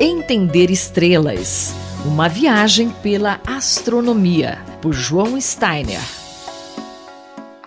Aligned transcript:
Entender 0.00 0.70
Estrelas 0.70 1.74
Uma 2.04 2.28
viagem 2.28 2.88
pela 3.02 3.40
astronomia, 3.44 4.60
por 4.80 4.92
João 4.92 5.40
Steiner. 5.40 6.27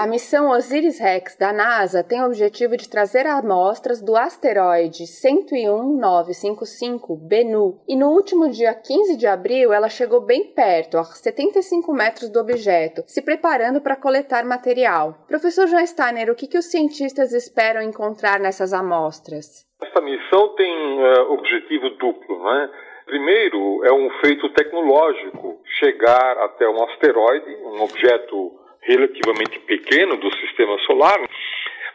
A 0.01 0.07
missão 0.07 0.49
Osiris-Rex 0.49 1.38
da 1.38 1.53
NASA 1.53 2.03
tem 2.03 2.23
o 2.23 2.25
objetivo 2.25 2.75
de 2.75 2.89
trazer 2.89 3.27
amostras 3.27 4.01
do 4.01 4.15
asteroide 4.15 5.04
101955 5.05 7.15
Bennu, 7.17 7.79
e 7.88 7.95
no 7.95 8.07
último 8.07 8.49
dia 8.49 8.73
15 8.73 9.16
de 9.16 9.27
abril 9.27 9.71
ela 9.71 9.89
chegou 9.89 10.20
bem 10.20 10.55
perto, 10.55 10.98
a 10.98 11.03
75 11.03 11.93
metros 11.93 12.31
do 12.31 12.39
objeto, 12.39 13.03
se 13.05 13.21
preparando 13.21 13.79
para 13.79 13.95
coletar 13.95 14.43
material. 14.43 15.23
Professor 15.27 15.67
João 15.67 15.85
Steiner, 15.85 16.31
o 16.31 16.36
que, 16.36 16.47
que 16.47 16.57
os 16.57 16.65
cientistas 16.65 17.31
esperam 17.31 17.83
encontrar 17.83 18.39
nessas 18.39 18.73
amostras? 18.73 19.68
Essa 19.83 20.02
missão 20.02 20.55
tem 20.55 20.99
uh, 20.99 21.31
objetivo 21.31 21.91
duplo, 21.99 22.43
né? 22.43 22.71
Primeiro, 23.05 23.85
é 23.85 23.93
um 23.93 24.09
feito 24.26 24.49
tecnológico 24.54 25.62
chegar 25.79 26.40
até 26.40 26.68
um 26.68 26.84
asteroide, 26.85 27.55
um 27.65 27.84
objeto 27.84 28.60
relativamente 28.84 29.59
pequeno 29.59 30.17
do 30.17 30.34
sistema 30.38 30.77
solar. 30.80 31.20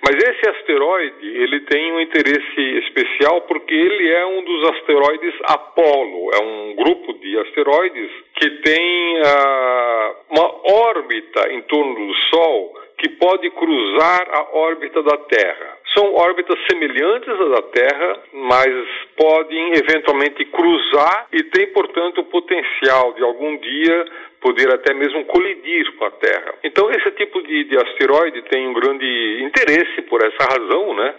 Mas 0.03 0.17
esse 0.17 0.51
asteroide, 0.51 1.27
ele 1.27 1.61
tem 1.61 1.93
um 1.93 2.01
interesse 2.01 2.61
especial 2.85 3.41
porque 3.43 3.75
ele 3.75 4.13
é 4.13 4.27
um 4.27 4.45
dos 4.45 4.71
asteroides 4.71 5.35
Apolo, 5.45 6.31
é 6.35 6.43
um 6.43 6.75
grupo 6.77 7.15
de 7.15 7.39
asteroides 7.39 8.11
que 8.35 8.51
tem 8.51 9.21
uh, 9.21 10.15
uma 10.31 10.71
órbita 10.71 11.53
em 11.53 11.63
torno 11.63 11.95
do 11.95 12.15
Sol 12.31 12.75
que 12.99 13.09
pode 13.11 13.51
cruzar 13.51 14.29
a 14.31 14.57
órbita 14.57 15.03
da 15.03 15.17
Terra. 15.17 15.76
São 15.97 16.15
órbitas 16.15 16.59
semelhantes 16.71 17.29
à 17.29 17.45
da 17.49 17.63
Terra, 17.63 18.19
mas 18.33 18.69
podem 19.17 19.73
eventualmente 19.79 20.45
cruzar 20.45 21.27
e 21.33 21.43
tem, 21.45 21.69
portanto, 21.69 22.21
o 22.21 22.25
potencial 22.25 23.15
de 23.15 23.23
algum 23.23 23.57
dia 23.57 24.05
poder 24.41 24.73
até 24.75 24.93
mesmo 24.93 25.25
colidir 25.25 25.91
com 25.97 26.05
a 26.05 26.11
Terra. 26.11 26.55
Então, 26.63 26.91
esse 26.91 27.11
tipo 27.13 27.43
de, 27.43 27.65
de, 27.65 27.77
asteroide 27.79 28.43
tem 28.43 28.69
um 28.69 28.75
grande 28.75 29.43
interesse 29.43 30.03
por 30.03 30.21
essa 30.23 30.45
razão, 30.45 30.95
né? 30.95 31.15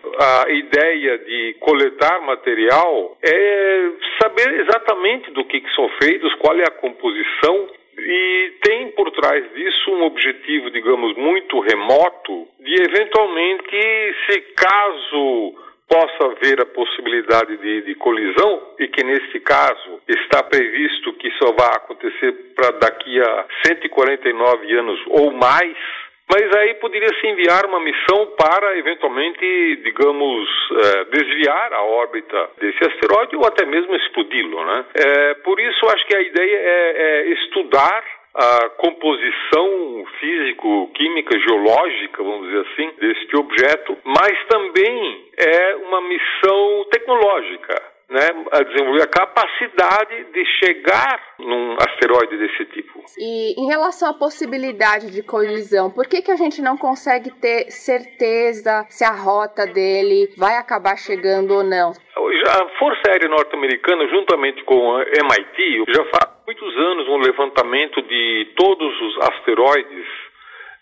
A 0.46 0.52
ideia 0.52 1.18
de 1.18 1.56
coletar 1.60 2.22
material 2.22 3.18
é 3.24 3.90
saber 4.22 4.62
exatamente 4.62 5.32
do 5.32 5.44
que, 5.46 5.60
que 5.60 5.76
são 5.76 5.90
feitos, 6.02 6.34
qual 6.36 6.56
é 6.58 6.64
a 6.64 6.80
composição 6.80 7.68
e 7.98 8.54
tem 8.62 8.92
por 8.92 9.10
trás 9.12 9.44
disso 9.54 9.92
um 9.92 10.04
objetivo, 10.04 10.70
digamos, 10.70 11.16
muito 11.18 11.60
remoto 11.60 12.48
de 12.60 12.74
eventualmente, 12.82 14.16
se 14.30 14.42
caso 14.56 15.56
possa 15.90 16.26
haver 16.26 16.62
a 16.62 16.66
possibilidade 16.66 17.58
de, 17.58 17.82
de, 17.82 17.96
colisão 17.96 18.76
e 18.78 18.88
que 18.90 19.04
nesse 19.04 19.40
caso 19.40 20.02
está 20.08 20.44
previsto 20.44 21.14
que 21.14 21.32
só 21.42 21.54
vai 21.54 21.70
acontecer 21.76 22.34
para 22.56 22.72
daqui 22.72 23.20
a 23.22 23.46
149 23.66 24.74
anos 24.78 25.00
ou 25.08 25.32
mais, 25.32 25.78
mas 26.30 26.56
aí 26.58 26.74
poderia 26.76 27.10
se 27.22 27.28
enviar 27.28 27.66
uma 27.66 27.80
missão 27.80 28.34
para, 28.38 28.78
eventualmente, 28.78 29.78
digamos, 29.78 30.50
é, 30.78 31.06
desviar 31.06 31.74
a 31.74 31.82
órbita 31.84 32.50
desse 32.60 32.84
asteroide 32.86 33.36
ou 33.36 33.46
até 33.46 33.66
mesmo 33.66 33.96
explodi-lo. 33.96 34.66
Né? 34.66 34.86
É, 34.94 35.34
por 35.36 35.60
isso, 35.60 35.86
acho 35.88 36.06
que 36.06 36.16
a 36.16 36.22
ideia 36.22 36.58
é, 36.58 36.94
é 36.98 37.30
estudar 37.34 38.04
a 38.34 38.70
composição 38.78 40.06
físico-química, 40.20 41.40
geológica, 41.40 42.24
vamos 42.24 42.48
dizer 42.48 42.68
assim, 42.72 42.92
deste 43.00 43.36
objeto, 43.36 43.98
mas 44.04 44.46
também 44.48 45.26
é 45.38 45.76
uma 45.78 46.02
missão 46.02 46.86
tecnológica 46.92 47.97
né, 48.10 48.28
a 48.52 48.64
desenvolver 48.64 49.04
a 49.04 49.08
capacidade 49.08 50.24
de 50.32 50.46
chegar 50.64 51.22
num 51.40 51.76
asteroide 51.76 52.38
desse 52.38 52.66
tipo. 52.66 53.04
E 53.18 53.60
em 53.60 53.68
relação 53.68 54.10
à 54.10 54.14
possibilidade 54.14 55.12
de 55.12 55.22
colisão, 55.22 55.92
por 55.92 56.08
que, 56.08 56.22
que 56.22 56.32
a 56.32 56.36
gente 56.36 56.62
não 56.62 56.78
consegue 56.78 57.32
ter 57.32 57.70
certeza 57.70 58.86
se 58.90 59.04
a 59.04 59.12
rota 59.12 59.66
dele 59.66 60.34
vai 60.38 60.56
acabar 60.56 60.96
chegando 60.98 61.54
ou 61.54 61.64
não? 61.64 61.92
A 62.48 62.80
Força 62.80 63.02
Aérea 63.10 63.30
Norte-Americana, 63.30 64.08
juntamente 64.08 64.64
com 64.64 64.96
a 64.96 65.02
MIT, 65.02 65.84
já 65.90 66.04
faz 66.06 66.38
muitos 66.48 66.78
anos 66.78 67.08
um 67.10 67.18
levantamento 67.18 68.02
de 68.02 68.54
todos 68.56 69.02
os 69.02 69.18
asteroides 69.28 70.07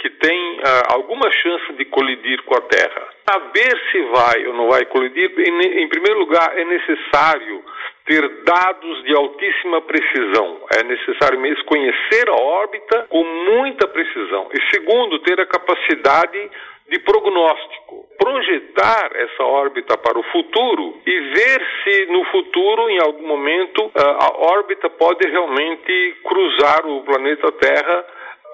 que 0.06 0.10
têm 0.12 0.60
uh, 0.60 0.94
alguma 0.94 1.32
chance 1.32 1.74
de 1.74 1.86
colidir 1.86 2.44
com 2.44 2.56
a 2.56 2.62
Terra. 2.62 3.08
Saber 3.28 3.76
se 3.92 4.02
vai 4.04 4.46
ou 4.46 4.54
não 4.54 4.70
vai 4.70 4.86
colidir, 4.86 5.34
em, 5.36 5.82
em 5.82 5.90
primeiro 5.90 6.20
lugar, 6.20 6.56
é 6.56 6.64
necessário 6.64 7.64
ter 8.06 8.22
dados 8.44 9.04
de 9.04 9.16
altíssima 9.16 9.82
precisão. 9.82 10.62
É 10.78 10.84
necessário 10.84 11.40
mesmo 11.40 11.66
conhecer 11.66 12.30
a 12.30 12.36
órbita 12.36 13.08
com 13.10 13.24
muita 13.24 13.88
precisão. 13.88 14.48
E 14.54 14.76
segundo, 14.76 15.18
ter 15.20 15.42
a 15.42 15.48
capacidade 15.48 16.52
de 16.88 17.00
prognóstico, 17.00 18.06
projetar 18.20 19.10
essa 19.16 19.44
órbita 19.44 19.98
para 19.98 20.20
o 20.20 20.24
futuro 20.32 21.02
e 21.04 21.20
ver 21.20 21.68
se 21.84 22.06
no 22.12 22.24
futuro, 22.26 22.92
em 22.92 23.00
algum 23.02 23.26
momento, 23.26 23.92
ah, 23.96 24.28
a 24.28 24.54
órbita 24.54 24.88
pode 24.88 25.28
realmente 25.28 26.16
cruzar 26.24 26.86
o 26.86 27.02
planeta 27.02 27.52
Terra 27.54 28.06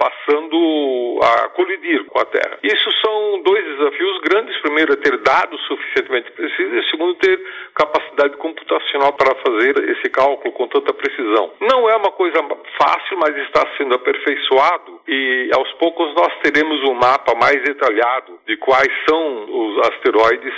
passando 0.02 1.20
a 1.22 1.50
colidir 1.50 2.04
com 2.06 2.20
a 2.20 2.26
Terra. 2.26 2.58
Isso 2.64 2.90
são 3.06 3.44
dois 3.44 3.64
desafios 3.64 4.20
grandes. 4.22 4.58
Primeiro, 4.62 4.94
é 4.94 4.96
ter 4.96 5.16
dados 5.20 5.62
suficientemente 5.68 6.32
precisos 6.32 6.74
e 6.74 6.90
segundo, 6.90 7.14
ter 7.16 7.40
capacidade 7.76 8.36
computacional 8.38 9.14
para 9.14 9.36
fazer 9.36 9.78
esse 9.92 10.10
cálculo 10.10 10.52
com 10.54 10.68
tanta 10.68 10.92
precisão. 10.94 11.54
Não 11.62 11.88
é 11.88 11.96
uma 11.96 12.12
coisa 12.14 12.42
fácil, 12.82 13.18
mas 13.20 13.36
está 13.46 13.64
sendo 13.78 13.94
aperfeiçoado 13.94 15.02
e 15.08 15.52
aos 15.54 15.72
poucos 15.74 16.14
nós 16.16 16.34
teremos 16.42 16.82
um 16.90 16.96
mapa 16.96 17.36
mais 17.36 17.62
detalhado 17.64 18.40
de 18.48 18.58
quais 18.58 18.92
são 19.08 19.46
os 19.50 19.88
asteroides 19.88 20.54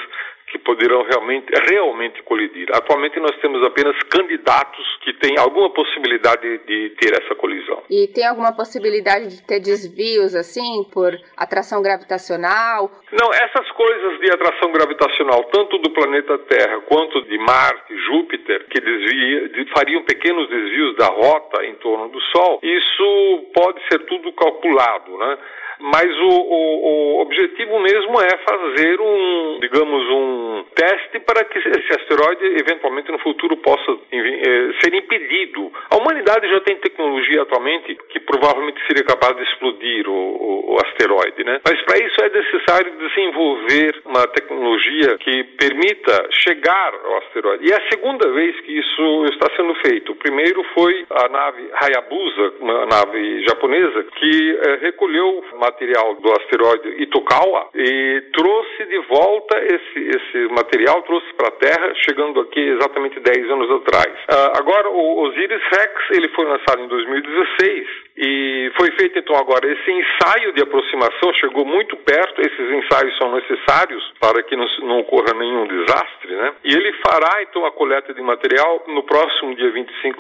que 0.54 0.60
poderão 0.60 1.02
realmente, 1.04 1.52
realmente 1.68 2.22
colidir. 2.22 2.68
Atualmente 2.72 3.20
nós 3.20 3.36
temos 3.42 3.66
apenas 3.66 3.98
candidatos 4.04 4.86
que 5.04 5.12
têm 5.16 5.36
alguma 5.40 5.74
possibilidade 5.74 6.60
de 6.60 6.92
ter 7.02 7.12
essa 7.20 7.34
colisão. 7.34 7.82
E 7.90 8.08
tem 8.10 8.24
alguma 8.24 8.56
possibilidade 8.56 9.30
de 9.30 9.42
ter 9.42 9.60
desvios 9.60 10.36
assim 10.36 10.84
por 10.94 11.20
atração 11.36 11.82
gravitacional? 11.82 12.92
Não, 13.22 13.32
essas 13.32 13.70
coisas 13.72 14.20
de 14.20 14.32
atração 14.32 14.72
gravitacional, 14.72 15.44
tanto 15.46 15.78
do 15.78 15.92
planeta 15.92 16.36
Terra 16.40 16.82
quanto 16.88 17.22
de 17.24 17.38
Marte, 17.38 17.96
Júpiter, 18.08 18.66
que 18.70 18.82
desvia, 18.82 19.68
fariam 19.76 20.04
pequenos 20.04 20.50
desvios 20.50 20.96
da 20.96 21.06
rota 21.08 21.64
em 21.64 21.76
torno 21.76 22.10
do 22.10 22.20
Sol, 22.22 22.60
isso 22.64 23.52
pode 23.54 23.80
ser 23.88 24.00
tudo 24.06 24.34
calculado, 24.34 25.16
né? 25.18 25.38
mas 25.80 26.06
o, 26.06 26.30
o, 26.30 27.18
o, 27.18 27.22
objetivo 27.22 27.80
mesmo 27.80 28.22
é 28.22 28.38
fazer 28.38 29.02
um, 29.02 29.60
digamos, 29.60 30.10
um 30.10 30.66
teste 30.84 31.20
para 31.20 31.46
que 31.46 31.58
esse 31.60 31.94
asteroide 31.94 32.46
eventualmente 32.60 33.12
no 33.12 33.20
futuro 33.20 33.56
possa 33.58 33.92
eh, 34.12 34.72
ser 34.82 34.94
impedido. 34.94 35.72
A 35.90 35.96
humanidade 35.96 36.50
já 36.50 36.60
tem 36.62 36.76
tecnologia 36.78 37.44
atualmente 37.44 37.96
que 38.10 38.20
provavelmente 38.20 38.86
seria 38.86 39.04
capaz 39.04 39.36
de 39.38 39.44
explodir 39.44 40.08
o, 40.10 40.74
o 40.74 40.78
asteroide, 40.86 41.44
né? 41.44 41.62
Mas 41.64 41.82
para 41.84 41.98
isso 42.04 42.22
é 42.22 42.30
necessário 42.30 42.92
desenvolver 42.98 44.02
uma 44.06 44.28
tecnologia 44.28 45.18
que 45.20 45.44
permita 45.58 46.28
chegar 46.32 46.94
ao 47.06 47.18
asteroide. 47.20 47.66
E 47.66 47.72
é 47.72 47.76
a 47.78 47.90
segunda 47.90 48.30
vez 48.32 48.60
que 48.62 48.78
isso 48.78 49.26
está 49.32 49.50
sendo 49.56 49.74
feito. 49.76 50.13
Primeiro 50.34 50.64
foi 50.74 51.06
a 51.12 51.30
nave 51.30 51.70
Hayabusa, 51.80 52.54
uma 52.60 52.88
nave 52.88 53.44
japonesa, 53.44 54.04
que 54.16 54.58
eh, 54.64 54.80
recolheu 54.82 55.46
material 55.60 56.16
do 56.16 56.32
asteroide 56.32 57.04
Itokawa 57.04 57.70
e 57.76 58.24
trouxe 58.34 58.86
de 58.86 58.98
volta 59.08 59.58
esse, 59.64 60.00
esse 60.00 60.54
material, 60.54 61.04
trouxe 61.04 61.32
para 61.36 61.50
a 61.50 61.52
Terra, 61.52 61.94
chegando 62.10 62.40
aqui 62.42 62.60
exatamente 62.60 63.20
10 63.20 63.52
anos 63.52 63.72
atrás. 63.72 64.14
Uh, 64.24 64.58
agora, 64.58 64.90
o 64.90 65.22
Osiris-Rex, 65.22 65.94
ele 66.12 66.30
foi 66.30 66.46
lançado 66.46 66.82
em 66.82 66.88
2016 66.88 67.88
e 68.18 68.72
foi 68.78 68.92
feito 68.92 69.18
então 69.20 69.36
agora 69.36 69.72
esse 69.72 69.92
ensaio 69.92 70.54
de 70.54 70.62
aproximação, 70.62 71.34
chegou 71.36 71.66
muito 71.66 71.96
perto, 71.98 72.42
esses 72.42 72.72
ensaios 72.72 73.18
são 73.18 73.34
necessários 73.34 74.04
para 74.20 74.44
que 74.44 74.56
não, 74.56 74.66
não 74.82 75.00
ocorra 75.00 75.34
nenhum 75.34 75.68
desastre, 75.68 76.36
né? 76.36 76.54
E 76.64 76.74
ele 76.74 76.94
fará 77.08 77.42
então 77.42 77.66
a 77.66 77.72
coleta 77.72 78.14
de 78.14 78.22
material 78.22 78.84
no 78.88 79.04
próximo 79.04 79.56
dia 79.56 79.72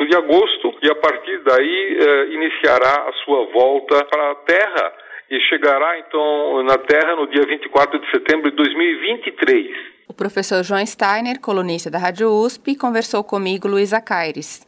25 0.03 0.07
de 0.07 0.15
agosto 0.15 0.73
e 0.81 0.89
a 0.89 0.95
partir 0.95 1.39
daí 1.43 1.97
eh, 1.99 2.33
iniciará 2.33 3.07
a 3.07 3.13
sua 3.23 3.45
volta 3.51 4.05
para 4.05 4.31
a 4.31 4.35
Terra 4.35 4.93
e 5.29 5.39
chegará 5.49 5.99
então 5.99 6.63
na 6.63 6.77
Terra 6.77 7.15
no 7.15 7.27
dia 7.27 7.45
24 7.45 7.99
de 7.99 8.11
setembro 8.11 8.49
de 8.51 8.57
2023. 8.57 9.67
O 10.07 10.13
professor 10.13 10.63
João 10.63 10.85
Steiner, 10.85 11.39
colunista 11.39 11.89
da 11.89 11.97
Rádio 11.97 12.29
USP, 12.29 12.75
conversou 12.75 13.23
comigo, 13.23 13.67
Luísa 13.67 14.01
Caires. 14.01 14.67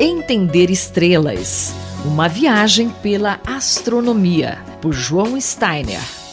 Entender 0.00 0.70
estrelas. 0.70 1.72
Uma 2.04 2.28
viagem 2.28 2.90
pela 3.02 3.40
astronomia, 3.46 4.58
por 4.82 4.92
João 4.92 5.40
Steiner. 5.40 6.25